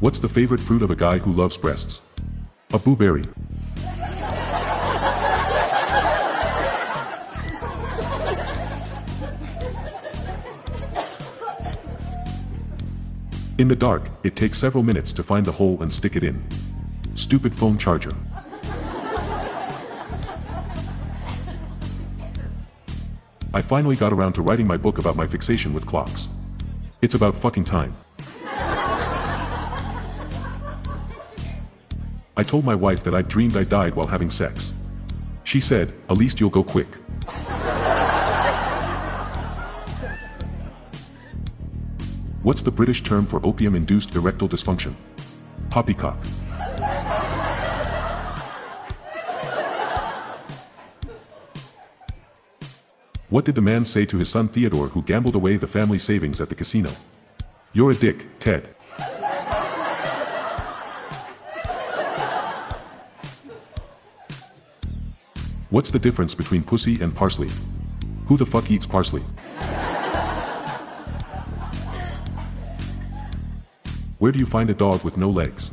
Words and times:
What's 0.00 0.18
the 0.18 0.30
favorite 0.30 0.62
fruit 0.62 0.80
of 0.80 0.90
a 0.90 0.96
guy 0.96 1.18
who 1.18 1.30
loves 1.30 1.58
breasts? 1.58 2.00
A 2.72 2.78
blueberry. 2.78 3.24
In 13.58 13.68
the 13.68 13.76
dark, 13.76 14.08
it 14.22 14.36
takes 14.36 14.56
several 14.56 14.82
minutes 14.82 15.12
to 15.12 15.22
find 15.22 15.44
the 15.44 15.52
hole 15.52 15.82
and 15.82 15.92
stick 15.92 16.16
it 16.16 16.24
in. 16.24 16.42
Stupid 17.14 17.54
phone 17.54 17.76
charger. 17.76 18.14
I 23.52 23.60
finally 23.60 23.96
got 23.96 24.14
around 24.14 24.32
to 24.34 24.42
writing 24.42 24.66
my 24.66 24.78
book 24.78 24.96
about 24.96 25.14
my 25.14 25.26
fixation 25.26 25.74
with 25.74 25.84
clocks. 25.84 26.30
It's 27.02 27.14
about 27.14 27.36
fucking 27.36 27.66
time. 27.66 27.94
I 32.36 32.42
told 32.42 32.64
my 32.64 32.74
wife 32.74 33.02
that 33.04 33.14
I 33.14 33.22
dreamed 33.22 33.56
I 33.56 33.64
died 33.64 33.94
while 33.94 34.06
having 34.06 34.30
sex. 34.30 34.72
She 35.44 35.60
said, 35.60 35.92
at 36.08 36.16
least 36.16 36.40
you'll 36.40 36.50
go 36.50 36.62
quick. 36.62 36.88
What's 42.42 42.62
the 42.62 42.70
British 42.70 43.02
term 43.02 43.26
for 43.26 43.44
opium-induced 43.44 44.14
erectile 44.14 44.48
dysfunction? 44.48 44.94
Poppycock. 45.68 46.16
What 53.28 53.44
did 53.44 53.54
the 53.54 53.62
man 53.62 53.84
say 53.84 54.06
to 54.06 54.16
his 54.16 54.28
son 54.28 54.48
Theodore 54.48 54.88
who 54.88 55.02
gambled 55.02 55.34
away 55.36 55.56
the 55.56 55.68
family 55.68 55.98
savings 55.98 56.40
at 56.40 56.48
the 56.48 56.54
casino? 56.54 56.92
You're 57.72 57.92
a 57.92 57.94
dick, 57.94 58.38
Ted. 58.38 58.74
What's 65.70 65.90
the 65.90 66.00
difference 66.00 66.34
between 66.34 66.64
pussy 66.64 67.00
and 67.00 67.14
parsley? 67.14 67.48
Who 68.26 68.36
the 68.36 68.44
fuck 68.44 68.72
eats 68.72 68.86
parsley? 68.86 69.22
Where 74.18 74.32
do 74.32 74.40
you 74.40 74.46
find 74.46 74.68
a 74.68 74.74
dog 74.74 75.04
with 75.04 75.16
no 75.16 75.30
legs? 75.30 75.70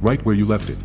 Right 0.00 0.24
where 0.24 0.36
you 0.36 0.46
left 0.46 0.70
it. 0.70 0.78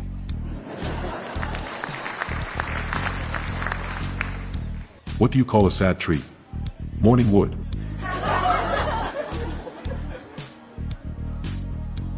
What 5.18 5.30
do 5.30 5.38
you 5.38 5.44
call 5.44 5.66
a 5.66 5.70
sad 5.70 6.00
tree? 6.00 6.24
Morning 6.98 7.30
wood. 7.30 7.56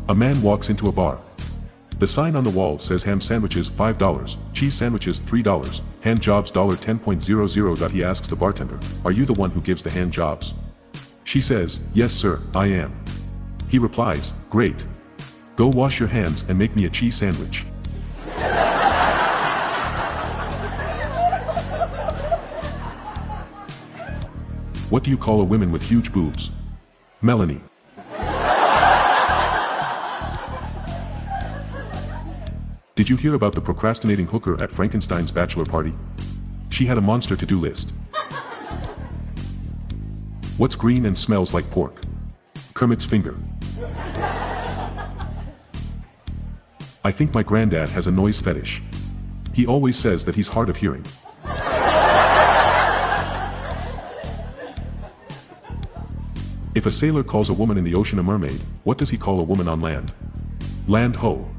A 0.08 0.14
man 0.14 0.41
walks 0.41 0.70
into 0.70 0.89
a 0.89 0.92
bar. 0.92 1.19
The 1.98 2.06
sign 2.06 2.34
on 2.34 2.45
the 2.45 2.50
wall 2.50 2.78
says 2.78 3.02
ham 3.02 3.20
sandwiches 3.20 3.69
$5, 3.69 4.39
cheese 4.55 4.74
sandwiches 4.74 5.20
$3, 5.20 5.83
hand 6.00 6.22
jobs 6.22 6.50
$10.00. 6.77 7.91
He 7.91 8.05
asks 8.05 8.28
the 8.28 8.36
bartender, 8.36 8.80
Are 9.05 9.12
you 9.12 9.24
the 9.24 9.34
one 9.34 9.50
who 9.50 9.61
gives 9.61 9.83
the 9.83 9.91
hand 9.91 10.12
jobs? 10.12 10.55
She 11.24 11.41
says, 11.41 11.86
Yes 11.92 12.12
sir, 12.12 12.41
I 12.55 12.66
am. 12.66 12.94
He 13.69 13.78
replies, 13.78 14.33
Great. 14.48 14.86
Go 15.56 15.69
wash 15.69 16.00
your 16.00 16.08
hands 16.08 16.44
and 16.48 16.58
make 16.58 16.74
me 16.74 16.86
a 16.86 16.91
cheese 16.91 17.16
sandwich. 17.16 17.66
What 24.91 25.02
do 25.02 25.11
you 25.11 25.18
call 25.18 25.41
a 25.41 25.44
woman 25.44 25.72
with 25.72 25.83
huge 25.83 26.12
boobs? 26.12 26.50
Melanie. 27.20 27.62
Did 32.97 33.11
you 33.11 33.17
hear 33.17 33.34
about 33.34 33.56
the 33.56 33.61
procrastinating 33.61 34.27
hooker 34.27 34.62
at 34.62 34.70
Frankenstein's 34.70 35.33
bachelor 35.33 35.64
party? 35.64 35.92
She 36.68 36.86
had 36.86 36.96
a 36.96 37.01
monster 37.01 37.35
to-do 37.35 37.58
list. 37.58 37.92
What's 40.58 40.77
green 40.77 41.05
and 41.05 41.18
smells 41.18 41.52
like 41.52 41.68
pork? 41.73 42.02
Kermit's 42.73 43.05
finger. 43.05 43.35
I 47.05 47.11
think 47.11 47.35
my 47.35 47.42
granddad 47.42 47.89
has 47.89 48.07
a 48.07 48.13
noise 48.13 48.39
fetish. 48.39 48.80
He 49.52 49.67
always 49.67 49.98
says 49.98 50.24
that 50.27 50.36
he's 50.36 50.47
hard 50.47 50.68
of 50.68 50.77
hearing. 50.77 51.05
If 56.77 56.86
a 56.86 56.92
sailor 56.92 57.24
calls 57.24 57.51
a 57.51 57.55
woman 57.55 57.77
in 57.77 57.83
the 57.83 57.97
ocean 57.97 58.20
a 58.20 58.23
mermaid, 58.23 58.61
what 58.85 58.98
does 58.98 59.11
he 59.11 59.18
call 59.18 59.41
a 59.41 59.45
woman 59.45 59.67
on 59.67 59.80
land? 59.80 60.13
Land 60.86 61.17
ho. 61.17 61.54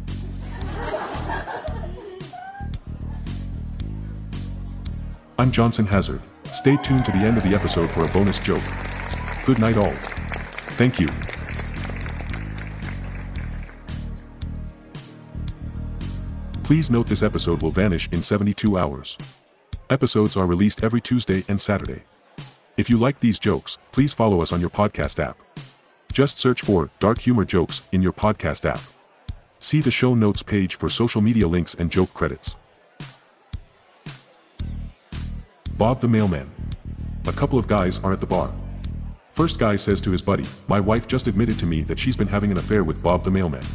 I'm 5.38 5.52
Johnson 5.52 5.86
Hazard. 5.86 6.22
Stay 6.54 6.78
tuned 6.78 7.04
to 7.04 7.12
the 7.12 7.18
end 7.18 7.38
of 7.38 7.44
the 7.44 7.54
episode 7.54 7.92
for 7.92 8.06
a 8.06 8.08
bonus 8.14 8.40
joke. 8.40 8.64
Good 9.44 9.60
night 9.60 9.76
all. 9.76 9.94
Thank 10.78 10.98
you. 10.98 11.10
Please 16.64 16.90
note 16.90 17.08
this 17.08 17.22
episode 17.22 17.62
will 17.62 17.72
vanish 17.72 18.08
in 18.14 18.24
72 18.24 18.78
hours. 18.78 19.18
Episodes 19.90 20.38
are 20.38 20.46
released 20.46 20.82
every 20.86 21.02
Tuesday 21.02 21.44
and 21.50 21.60
Saturday. 21.60 22.04
If 22.78 22.90
you 22.90 22.96
like 22.96 23.20
these 23.20 23.38
jokes, 23.38 23.78
please 23.92 24.14
follow 24.14 24.42
us 24.42 24.54
on 24.54 24.62
your 24.62 24.70
podcast 24.70 25.22
app. 25.22 25.38
Just 26.14 26.38
search 26.38 26.62
for 26.62 26.90
Dark 27.00 27.20
Humor 27.20 27.44
Jokes 27.44 27.84
in 27.92 28.02
your 28.02 28.14
podcast 28.14 28.64
app. 28.66 28.82
See 29.60 29.82
the 29.82 29.92
show 29.92 30.16
notes 30.16 30.42
page 30.42 30.76
for 30.76 30.88
social 30.88 31.20
media 31.20 31.46
links 31.46 31.76
and 31.76 31.92
joke 31.92 32.14
credits. 32.14 32.56
Bob 35.78 36.00
the 36.00 36.08
Mailman. 36.08 36.50
A 37.26 37.34
couple 37.34 37.60
of 37.60 37.68
guys 37.68 38.02
are 38.02 38.14
at 38.14 38.22
the 38.22 38.26
bar. 38.26 38.54
First 39.34 39.60
guy 39.60 39.76
says 39.76 40.00
to 40.02 40.12
his 40.12 40.22
buddy, 40.22 40.48
My 40.70 40.80
wife 40.80 41.06
just 41.06 41.28
admitted 41.28 41.60
to 41.60 41.66
me 41.66 41.84
that 41.84 42.00
she's 42.00 42.16
been 42.16 42.30
having 42.30 42.50
an 42.50 42.58
affair 42.58 42.86
with 42.86 43.04
Bob 43.04 43.26
the 43.26 43.32
Mailman. 43.32 43.66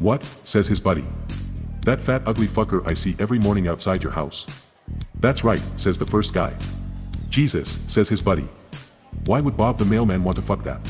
What? 0.00 0.24
says 0.42 0.66
his 0.66 0.80
buddy. 0.80 1.06
That 1.82 2.00
fat 2.00 2.24
ugly 2.26 2.48
fucker 2.48 2.84
I 2.84 2.94
see 2.94 3.14
every 3.20 3.38
morning 3.38 3.68
outside 3.68 4.02
your 4.02 4.10
house. 4.12 4.44
That's 5.20 5.44
right, 5.44 5.62
says 5.76 5.98
the 5.98 6.04
first 6.04 6.34
guy. 6.34 6.52
Jesus, 7.28 7.78
says 7.86 8.08
his 8.08 8.20
buddy. 8.20 8.48
Why 9.26 9.40
would 9.40 9.56
Bob 9.56 9.78
the 9.78 9.84
mailman 9.84 10.24
want 10.24 10.34
to 10.34 10.42
fuck 10.42 10.64
that? 10.64 10.80